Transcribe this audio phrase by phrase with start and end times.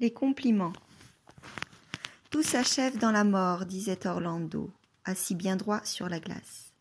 [0.00, 0.72] Les compliments.
[2.30, 4.70] Tout s'achève dans la mort, disait Orlando,
[5.04, 6.72] assis bien droit sur la glace.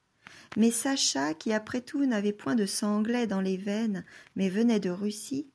[0.55, 4.05] Mais Sacha, qui après tout n'avait point de sang dans les veines,
[4.37, 5.49] mais venait de Russie,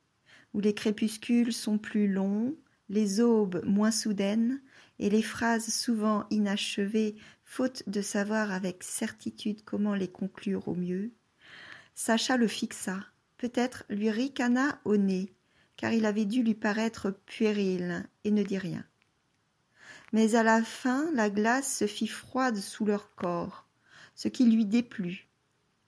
[0.53, 2.55] où les crépuscules sont plus longs,
[2.89, 4.61] les aubes moins soudaines,
[4.99, 11.13] et les phrases souvent inachevées, faute de savoir avec certitude comment les conclure au mieux,
[11.95, 12.99] Sacha le fixa,
[13.37, 15.33] peut-être lui ricana au nez,
[15.77, 18.83] car il avait dû lui paraître puéril, et ne dit rien.
[20.13, 23.67] Mais à la fin la glace se fit froide sous leur corps,
[24.15, 25.27] ce qui lui déplut.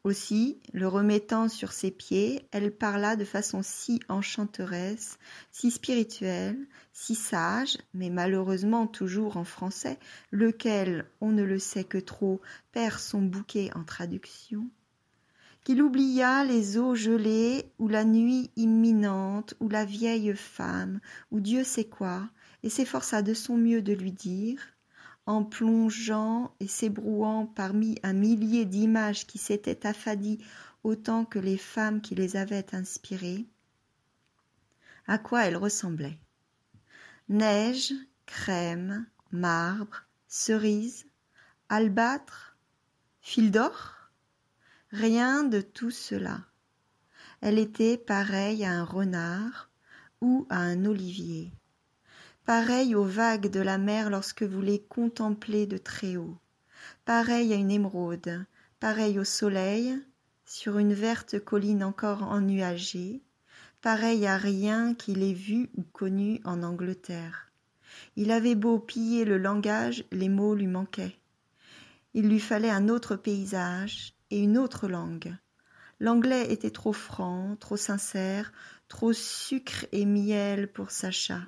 [0.03, 5.17] Aussi, le remettant sur ses pieds, elle parla de façon si enchanteresse,
[5.51, 6.57] si spirituelle,
[6.93, 9.99] si sage, mais malheureusement toujours en français,
[10.31, 12.39] lequel, on ne le sait que trop,
[12.71, 14.69] perd son bouquet en traduction,
[15.67, 21.65] qu'il oublia les eaux gelées, ou la nuit imminente, ou la vieille femme, ou Dieu
[21.65, 22.29] sait quoi,
[22.63, 24.61] et s'efforça de son mieux de lui dire,
[25.25, 30.39] en plongeant et s'ébrouant parmi un millier d'images qui s'étaient affadies
[30.85, 33.45] autant que les femmes qui les avaient inspirées,
[35.05, 36.17] à quoi elle ressemblait.
[37.27, 37.91] Neige,
[38.25, 41.07] crème, marbre, cerise,
[41.67, 42.55] albâtre,
[43.19, 43.96] fil d'or?
[44.91, 46.39] Rien de tout cela.
[47.41, 49.69] Elle était pareille à un renard
[50.21, 51.51] ou à un olivier,
[52.45, 56.37] pareille aux vagues de la mer lorsque vous les contemplez de très haut,
[57.03, 58.45] pareille à une émeraude,
[58.79, 59.93] pareille au soleil,
[60.45, 63.21] sur une verte colline encore ennuagée,
[63.81, 67.51] pareille à rien qu'il ait vu ou connu en Angleterre.
[68.15, 71.17] Il avait beau piller le langage, les mots lui manquaient.
[72.13, 75.35] Il lui fallait un autre paysage, et une autre langue.
[75.99, 78.51] L'anglais était trop franc, trop sincère,
[78.87, 81.41] trop sucre et miel pour Sacha.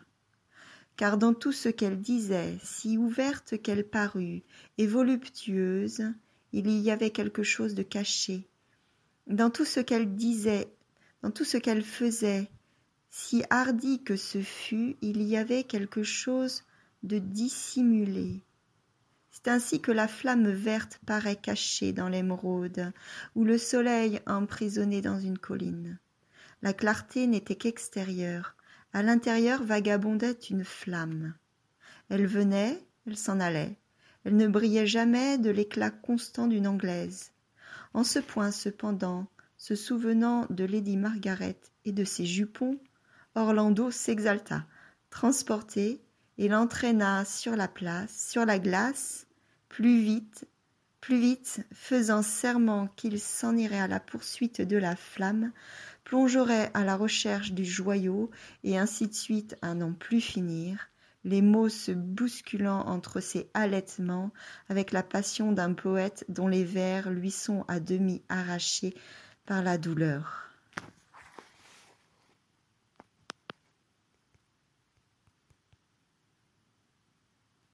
[0.95, 4.43] Car dans tout ce qu'elle disait, si ouverte qu'elle parut,
[4.77, 6.03] et voluptueuse,
[6.51, 8.47] il y avait quelque chose de caché.
[9.27, 10.67] Dans tout ce qu'elle disait,
[11.21, 12.49] dans tout ce qu'elle faisait,
[13.11, 16.63] si hardi que ce fût, il y avait quelque chose
[17.03, 18.41] de dissimulé,
[19.41, 22.91] c'est ainsi que la flamme verte paraît cachée dans l'émeraude,
[23.35, 25.97] ou le soleil emprisonné dans une colline.
[26.61, 28.57] La clarté n'était qu'extérieure.
[28.91, 31.35] À l'intérieur vagabondait une flamme.
[32.09, 33.77] Elle venait, elle s'en allait.
[34.25, 37.31] Elle ne brillait jamais de l'éclat constant d'une anglaise.
[37.93, 42.77] En ce point, cependant, se souvenant de Lady Margaret et de ses jupons,
[43.35, 44.65] Orlando s'exalta,
[45.09, 46.01] transporté,
[46.37, 49.27] et l'entraîna sur la place, sur la glace,
[49.69, 50.47] plus vite,
[50.99, 55.51] plus vite, faisant serment qu'il s'en irait à la poursuite de la flamme,
[56.03, 58.29] plongerait à la recherche du joyau,
[58.63, 60.89] et ainsi de suite à n'en plus finir,
[61.23, 64.31] les mots se bousculant entre ses halètements
[64.69, 68.95] avec la passion d'un poète dont les vers lui sont à demi arrachés
[69.45, 70.48] par la douleur.